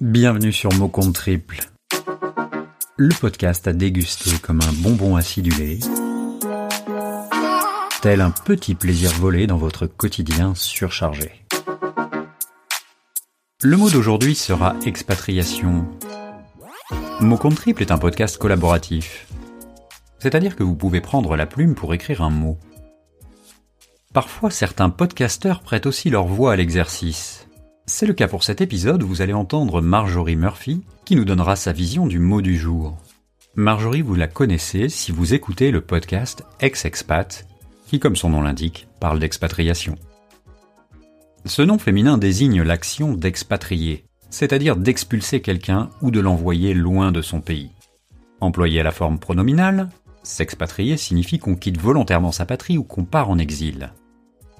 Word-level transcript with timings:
Bienvenue 0.00 0.52
sur 0.52 0.72
Mot 0.74 0.92
Triple, 1.12 1.58
le 2.96 3.12
podcast 3.20 3.66
à 3.66 3.72
déguster 3.72 4.30
comme 4.40 4.60
un 4.60 4.72
bonbon 4.74 5.16
acidulé, 5.16 5.80
tel 8.00 8.20
un 8.20 8.30
petit 8.30 8.76
plaisir 8.76 9.10
volé 9.14 9.48
dans 9.48 9.56
votre 9.56 9.86
quotidien 9.86 10.54
surchargé. 10.54 11.44
Le 13.60 13.76
mot 13.76 13.90
d'aujourd'hui 13.90 14.36
sera 14.36 14.76
expatriation. 14.86 15.84
Mot 17.18 17.36
Triple 17.36 17.82
est 17.82 17.90
un 17.90 17.98
podcast 17.98 18.38
collaboratif, 18.38 19.26
c'est-à-dire 20.20 20.54
que 20.54 20.62
vous 20.62 20.76
pouvez 20.76 21.00
prendre 21.00 21.34
la 21.34 21.46
plume 21.46 21.74
pour 21.74 21.92
écrire 21.92 22.22
un 22.22 22.30
mot. 22.30 22.56
Parfois, 24.14 24.52
certains 24.52 24.90
podcasteurs 24.90 25.60
prêtent 25.60 25.86
aussi 25.86 26.08
leur 26.08 26.26
voix 26.28 26.52
à 26.52 26.56
l'exercice 26.56 27.37
c'est 27.88 28.06
le 28.06 28.12
cas 28.12 28.28
pour 28.28 28.44
cet 28.44 28.60
épisode 28.60 29.02
où 29.02 29.08
vous 29.08 29.22
allez 29.22 29.32
entendre 29.32 29.80
Marjorie 29.80 30.36
Murphy 30.36 30.82
qui 31.06 31.16
nous 31.16 31.24
donnera 31.24 31.56
sa 31.56 31.72
vision 31.72 32.06
du 32.06 32.18
mot 32.18 32.42
du 32.42 32.58
jour. 32.58 32.98
Marjorie, 33.54 34.02
vous 34.02 34.14
la 34.14 34.28
connaissez 34.28 34.90
si 34.90 35.10
vous 35.10 35.32
écoutez 35.32 35.70
le 35.70 35.80
podcast 35.80 36.44
Ex-Expat, 36.60 37.48
qui 37.86 37.98
comme 37.98 38.14
son 38.14 38.28
nom 38.28 38.42
l'indique, 38.42 38.88
parle 39.00 39.18
d'expatriation. 39.18 39.96
Ce 41.46 41.62
nom 41.62 41.78
féminin 41.78 42.18
désigne 42.18 42.62
l'action 42.62 43.14
d'expatrier, 43.14 44.04
c'est-à-dire 44.28 44.76
d'expulser 44.76 45.40
quelqu'un 45.40 45.88
ou 46.02 46.10
de 46.10 46.20
l'envoyer 46.20 46.74
loin 46.74 47.10
de 47.10 47.22
son 47.22 47.40
pays. 47.40 47.70
Employé 48.42 48.80
à 48.80 48.84
la 48.84 48.92
forme 48.92 49.18
pronominale, 49.18 49.88
s'expatrier 50.22 50.98
signifie 50.98 51.38
qu'on 51.38 51.56
quitte 51.56 51.80
volontairement 51.80 52.32
sa 52.32 52.44
patrie 52.44 52.76
ou 52.76 52.84
qu'on 52.84 53.04
part 53.04 53.30
en 53.30 53.38
exil. 53.38 53.92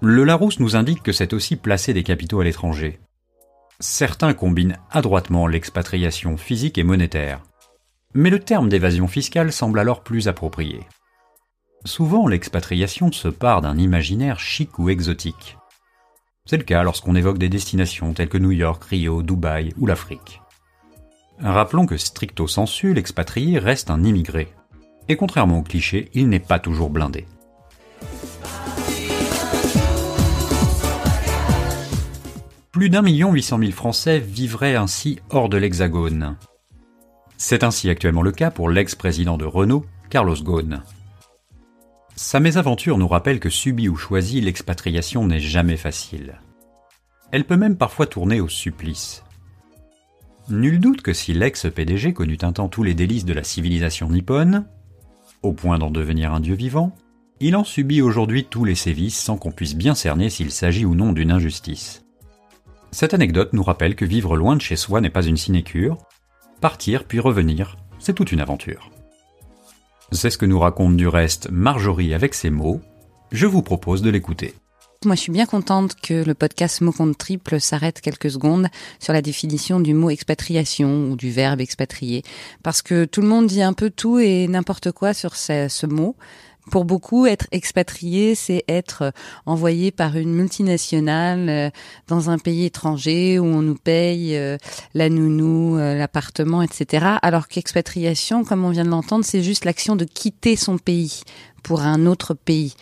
Le 0.00 0.24
Larousse 0.24 0.60
nous 0.60 0.76
indique 0.76 1.02
que 1.02 1.12
c'est 1.12 1.34
aussi 1.34 1.56
placer 1.56 1.92
des 1.92 2.04
capitaux 2.04 2.40
à 2.40 2.44
l'étranger, 2.44 2.98
Certains 3.80 4.34
combinent 4.34 4.76
adroitement 4.90 5.46
l'expatriation 5.46 6.36
physique 6.36 6.78
et 6.78 6.82
monétaire. 6.82 7.40
Mais 8.12 8.28
le 8.28 8.40
terme 8.40 8.68
d'évasion 8.68 9.06
fiscale 9.06 9.52
semble 9.52 9.78
alors 9.78 10.02
plus 10.02 10.26
approprié. 10.26 10.80
Souvent, 11.84 12.26
l'expatriation 12.26 13.12
se 13.12 13.28
part 13.28 13.60
d'un 13.60 13.78
imaginaire 13.78 14.40
chic 14.40 14.80
ou 14.80 14.88
exotique. 14.88 15.56
C'est 16.44 16.56
le 16.56 16.64
cas 16.64 16.82
lorsqu'on 16.82 17.14
évoque 17.14 17.38
des 17.38 17.48
destinations 17.48 18.12
telles 18.14 18.28
que 18.28 18.38
New 18.38 18.50
York, 18.50 18.82
Rio, 18.82 19.22
Dubaï 19.22 19.72
ou 19.78 19.86
l'Afrique. 19.86 20.42
Rappelons 21.38 21.86
que 21.86 21.98
stricto 21.98 22.48
sensu, 22.48 22.94
l'expatrié 22.94 23.60
reste 23.60 23.90
un 23.90 24.02
immigré. 24.02 24.48
Et 25.08 25.16
contrairement 25.16 25.58
au 25.58 25.62
cliché, 25.62 26.10
il 26.14 26.28
n'est 26.28 26.40
pas 26.40 26.58
toujours 26.58 26.90
blindé. 26.90 27.26
Plus 32.72 32.90
d'un 32.90 33.00
million 33.02 33.32
huit 33.32 33.42
cent 33.42 33.56
mille 33.56 33.72
Français 33.72 34.18
vivraient 34.18 34.76
ainsi 34.76 35.20
hors 35.30 35.48
de 35.48 35.56
l'Hexagone. 35.56 36.36
C'est 37.38 37.64
ainsi 37.64 37.88
actuellement 37.88 38.22
le 38.22 38.32
cas 38.32 38.50
pour 38.50 38.68
l'ex-président 38.68 39.38
de 39.38 39.46
Renault, 39.46 39.86
Carlos 40.10 40.36
Ghosn. 40.42 40.82
Sa 42.14 42.40
mésaventure 42.40 42.98
nous 42.98 43.08
rappelle 43.08 43.40
que 43.40 43.48
subie 43.48 43.88
ou 43.88 43.96
choisie, 43.96 44.42
l'expatriation 44.42 45.26
n'est 45.26 45.40
jamais 45.40 45.76
facile. 45.78 46.40
Elle 47.32 47.44
peut 47.44 47.56
même 47.56 47.76
parfois 47.76 48.06
tourner 48.06 48.40
au 48.40 48.48
supplice. 48.48 49.24
Nul 50.50 50.78
doute 50.78 51.00
que 51.00 51.12
si 51.14 51.32
l'ex-PDG 51.32 52.12
connut 52.12 52.38
un 52.42 52.52
temps 52.52 52.68
tous 52.68 52.82
les 52.82 52.94
délices 52.94 53.24
de 53.24 53.34
la 53.34 53.44
civilisation 53.44 54.10
nippone, 54.10 54.66
au 55.42 55.52
point 55.52 55.78
d'en 55.78 55.90
devenir 55.90 56.34
un 56.34 56.40
dieu 56.40 56.54
vivant, 56.54 56.94
il 57.40 57.56
en 57.56 57.64
subit 57.64 58.02
aujourd'hui 58.02 58.44
tous 58.44 58.64
les 58.64 58.74
sévices 58.74 59.18
sans 59.18 59.38
qu'on 59.38 59.52
puisse 59.52 59.76
bien 59.76 59.94
cerner 59.94 60.28
s'il 60.28 60.50
s'agit 60.50 60.84
ou 60.84 60.94
non 60.94 61.12
d'une 61.12 61.30
injustice. 61.30 62.04
Cette 62.90 63.14
anecdote 63.14 63.52
nous 63.52 63.62
rappelle 63.62 63.94
que 63.94 64.04
vivre 64.04 64.36
loin 64.36 64.56
de 64.56 64.62
chez 64.62 64.76
soi 64.76 65.00
n'est 65.00 65.10
pas 65.10 65.24
une 65.24 65.36
sinécure. 65.36 65.98
Partir 66.60 67.04
puis 67.04 67.20
revenir, 67.20 67.76
c'est 67.98 68.14
toute 68.14 68.32
une 68.32 68.40
aventure. 68.40 68.90
C'est 70.10 70.30
ce 70.30 70.38
que 70.38 70.46
nous 70.46 70.58
raconte 70.58 70.96
du 70.96 71.06
reste 71.06 71.50
Marjorie 71.50 72.14
avec 72.14 72.34
ses 72.34 72.50
mots. 72.50 72.80
Je 73.30 73.46
vous 73.46 73.62
propose 73.62 74.00
de 74.00 74.10
l'écouter. 74.10 74.54
Moi, 75.04 75.14
je 75.14 75.20
suis 75.20 75.32
bien 75.32 75.46
contente 75.46 75.94
que 75.94 76.24
le 76.24 76.34
podcast 76.34 76.80
Mot 76.80 76.90
compte 76.90 77.16
triple 77.16 77.60
s'arrête 77.60 78.00
quelques 78.00 78.32
secondes 78.32 78.66
sur 78.98 79.12
la 79.12 79.22
définition 79.22 79.78
du 79.78 79.94
mot 79.94 80.10
expatriation 80.10 81.10
ou 81.10 81.16
du 81.16 81.30
verbe 81.30 81.60
expatrier. 81.60 82.24
Parce 82.64 82.82
que 82.82 83.04
tout 83.04 83.20
le 83.20 83.28
monde 83.28 83.46
dit 83.46 83.62
un 83.62 83.74
peu 83.74 83.90
tout 83.90 84.18
et 84.18 84.48
n'importe 84.48 84.90
quoi 84.90 85.14
sur 85.14 85.36
ce, 85.36 85.68
ce 85.68 85.86
mot. 85.86 86.16
Pour 86.70 86.84
beaucoup, 86.84 87.26
être 87.26 87.46
expatrié, 87.50 88.34
c'est 88.34 88.64
être 88.68 89.02
euh, 89.02 89.10
envoyé 89.46 89.90
par 89.90 90.16
une 90.16 90.34
multinationale 90.34 91.48
euh, 91.48 91.70
dans 92.08 92.30
un 92.30 92.38
pays 92.38 92.64
étranger 92.66 93.38
où 93.38 93.44
on 93.44 93.62
nous 93.62 93.74
paye 93.74 94.36
euh, 94.36 94.58
la 94.94 95.08
nounou, 95.08 95.76
l'appartement, 95.76 96.62
etc. 96.62 97.06
Alors 97.22 97.48
qu'expatriation, 97.48 98.44
comme 98.44 98.64
on 98.64 98.70
vient 98.70 98.84
de 98.84 98.90
l'entendre, 98.90 99.24
c'est 99.24 99.42
juste 99.42 99.64
l'action 99.64 99.96
de 99.96 100.04
quitter 100.04 100.56
son 100.56 100.78
pays 100.78 101.22
pour 101.62 101.80
un 101.80 102.06
autre 102.06 102.34
pays. 102.34 102.74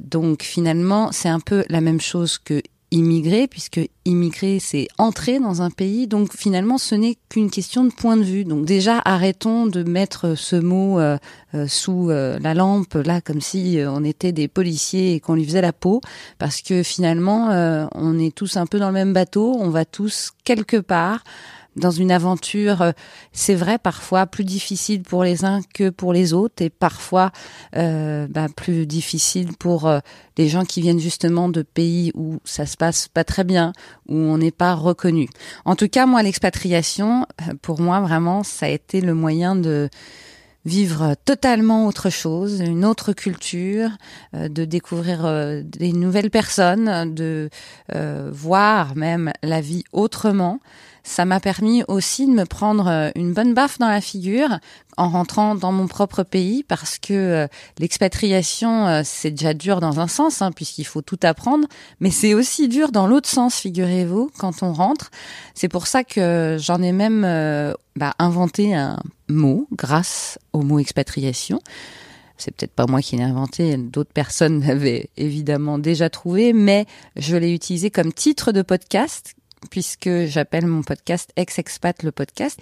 donc 0.00 0.42
finalement, 0.42 1.12
c'est 1.12 1.28
un 1.28 1.40
peu 1.40 1.64
la 1.68 1.80
même 1.80 2.00
chose 2.00 2.38
que 2.38 2.62
immigrer, 2.90 3.46
puisque 3.46 3.80
immigrer, 4.04 4.58
c'est 4.60 4.88
entrer 4.98 5.38
dans 5.38 5.62
un 5.62 5.70
pays. 5.70 6.06
Donc 6.06 6.34
finalement, 6.36 6.78
ce 6.78 6.94
n'est 6.94 7.16
qu'une 7.28 7.50
question 7.50 7.84
de 7.84 7.92
point 7.92 8.16
de 8.16 8.22
vue. 8.22 8.44
Donc 8.44 8.64
déjà, 8.64 9.00
arrêtons 9.04 9.66
de 9.66 9.82
mettre 9.82 10.34
ce 10.34 10.56
mot 10.56 10.98
euh, 10.98 11.16
euh, 11.54 11.66
sous 11.68 12.10
euh, 12.10 12.38
la 12.40 12.54
lampe, 12.54 12.94
là, 12.94 13.20
comme 13.20 13.40
si 13.40 13.78
on 13.86 14.04
était 14.04 14.32
des 14.32 14.48
policiers 14.48 15.14
et 15.14 15.20
qu'on 15.20 15.34
lui 15.34 15.44
faisait 15.44 15.60
la 15.60 15.72
peau, 15.72 16.00
parce 16.38 16.62
que 16.62 16.82
finalement, 16.82 17.48
on 17.94 18.18
est 18.18 18.34
tous 18.34 18.56
un 18.56 18.66
peu 18.66 18.78
dans 18.78 18.88
le 18.88 18.94
même 18.94 19.12
bateau, 19.12 19.56
on 19.58 19.70
va 19.70 19.84
tous 19.84 20.32
quelque 20.44 20.78
part 20.78 21.22
dans 21.80 21.90
une 21.90 22.12
aventure, 22.12 22.82
euh, 22.82 22.92
c'est 23.32 23.54
vrai, 23.54 23.78
parfois 23.78 24.26
plus 24.26 24.44
difficile 24.44 25.02
pour 25.02 25.24
les 25.24 25.44
uns 25.44 25.60
que 25.74 25.90
pour 25.90 26.12
les 26.12 26.32
autres, 26.32 26.62
et 26.62 26.70
parfois 26.70 27.32
euh, 27.76 28.28
bah, 28.28 28.46
plus 28.54 28.86
difficile 28.86 29.56
pour 29.58 29.88
euh, 29.88 29.98
les 30.38 30.48
gens 30.48 30.64
qui 30.64 30.80
viennent 30.80 31.00
justement 31.00 31.48
de 31.48 31.62
pays 31.62 32.12
où 32.14 32.38
ça 32.44 32.66
se 32.66 32.76
passe 32.76 33.08
pas 33.08 33.24
très 33.24 33.44
bien, 33.44 33.72
où 34.08 34.14
on 34.14 34.38
n'est 34.38 34.52
pas 34.52 34.74
reconnu. 34.74 35.28
En 35.64 35.74
tout 35.74 35.88
cas, 35.88 36.06
moi, 36.06 36.22
l'expatriation, 36.22 37.26
pour 37.62 37.80
moi, 37.80 38.00
vraiment, 38.00 38.44
ça 38.44 38.66
a 38.66 38.68
été 38.68 39.00
le 39.00 39.14
moyen 39.14 39.56
de 39.56 39.88
vivre 40.66 41.14
totalement 41.24 41.86
autre 41.86 42.10
chose, 42.10 42.60
une 42.60 42.84
autre 42.84 43.14
culture, 43.14 43.88
de 44.34 44.66
découvrir 44.66 45.22
des 45.64 45.92
nouvelles 45.92 46.30
personnes, 46.30 47.14
de 47.14 47.48
voir 48.30 48.94
même 48.94 49.32
la 49.42 49.62
vie 49.62 49.84
autrement 49.92 50.60
ça 51.02 51.24
m'a 51.24 51.40
permis 51.40 51.82
aussi 51.88 52.26
de 52.26 52.32
me 52.32 52.44
prendre 52.44 52.88
euh, 52.88 53.10
une 53.14 53.32
bonne 53.32 53.54
baffe 53.54 53.78
dans 53.78 53.88
la 53.88 54.00
figure 54.00 54.58
en 54.96 55.08
rentrant 55.08 55.54
dans 55.54 55.72
mon 55.72 55.86
propre 55.86 56.22
pays 56.22 56.62
parce 56.62 56.98
que 56.98 57.14
euh, 57.14 57.46
l'expatriation, 57.78 58.86
euh, 58.86 59.02
c'est 59.04 59.30
déjà 59.30 59.54
dur 59.54 59.80
dans 59.80 60.00
un 60.00 60.08
sens, 60.08 60.42
hein, 60.42 60.52
puisqu'il 60.52 60.84
faut 60.84 61.02
tout 61.02 61.18
apprendre, 61.22 61.66
mais 62.00 62.10
c'est 62.10 62.34
aussi 62.34 62.68
dur 62.68 62.92
dans 62.92 63.06
l'autre 63.06 63.28
sens, 63.28 63.56
figurez-vous, 63.56 64.30
quand 64.38 64.62
on 64.62 64.72
rentre. 64.72 65.10
C'est 65.54 65.68
pour 65.68 65.86
ça 65.86 66.04
que 66.04 66.56
j'en 66.60 66.82
ai 66.82 66.92
même 66.92 67.22
bah, 67.96 68.14
inventé 68.18 68.74
un 68.74 68.98
mot 69.28 69.66
grâce 69.72 70.38
au 70.52 70.62
mot 70.62 70.78
expatriation. 70.78 71.60
C'est 72.36 72.54
peut-être 72.54 72.72
pas 72.72 72.86
moi 72.86 73.02
qui 73.02 73.16
l'ai 73.16 73.22
inventé, 73.22 73.76
d'autres 73.76 74.12
personnes 74.12 74.60
l'avaient 74.66 75.10
évidemment 75.16 75.78
déjà 75.78 76.10
trouvé, 76.10 76.52
mais 76.52 76.86
je 77.16 77.36
l'ai 77.36 77.52
utilisé 77.52 77.90
comme 77.90 78.12
titre 78.12 78.52
de 78.52 78.62
podcast 78.62 79.34
puisque 79.70 80.24
j'appelle 80.26 80.66
mon 80.66 80.82
podcast 80.82 81.30
Ex-Expat 81.36 82.02
le 82.02 82.12
podcast. 82.12 82.60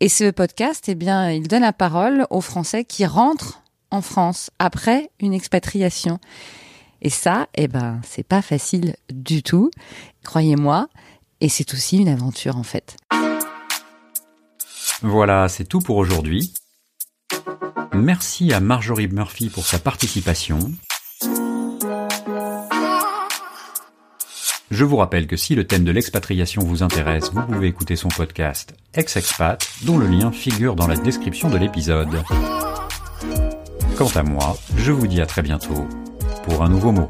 Et 0.00 0.08
ce 0.08 0.30
podcast, 0.30 0.84
eh 0.88 0.94
bien, 0.94 1.30
il 1.30 1.46
donne 1.46 1.62
la 1.62 1.72
parole 1.72 2.26
aux 2.30 2.40
Français 2.40 2.84
qui 2.84 3.06
rentrent 3.06 3.62
en 3.90 4.02
France 4.02 4.50
après 4.58 5.10
une 5.20 5.34
expatriation. 5.34 6.18
Et 7.02 7.10
ça, 7.10 7.48
eh 7.54 7.68
ben, 7.68 8.00
c'est 8.04 8.26
pas 8.26 8.42
facile 8.42 8.96
du 9.10 9.42
tout, 9.42 9.70
croyez-moi. 10.24 10.88
Et 11.40 11.48
c'est 11.48 11.72
aussi 11.72 11.98
une 11.98 12.08
aventure, 12.08 12.56
en 12.56 12.62
fait. 12.62 12.96
Voilà, 15.02 15.48
c'est 15.48 15.64
tout 15.64 15.80
pour 15.80 15.96
aujourd'hui. 15.96 16.52
Merci 17.94 18.52
à 18.52 18.60
Marjorie 18.60 19.08
Murphy 19.08 19.48
pour 19.48 19.66
sa 19.66 19.78
participation. 19.78 20.58
Je 24.70 24.84
vous 24.84 24.96
rappelle 24.96 25.26
que 25.26 25.36
si 25.36 25.56
le 25.56 25.66
thème 25.66 25.82
de 25.82 25.90
l'expatriation 25.90 26.62
vous 26.62 26.84
intéresse, 26.84 27.32
vous 27.32 27.42
pouvez 27.42 27.66
écouter 27.66 27.96
son 27.96 28.06
podcast 28.06 28.72
Ex-Expat, 28.94 29.68
dont 29.82 29.98
le 29.98 30.06
lien 30.06 30.30
figure 30.30 30.76
dans 30.76 30.86
la 30.86 30.96
description 30.96 31.50
de 31.50 31.58
l'épisode. 31.58 32.22
Quant 33.98 34.10
à 34.14 34.22
moi, 34.22 34.56
je 34.76 34.92
vous 34.92 35.08
dis 35.08 35.20
à 35.20 35.26
très 35.26 35.42
bientôt 35.42 35.88
pour 36.44 36.62
un 36.62 36.68
nouveau 36.68 36.92
mot. 36.92 37.08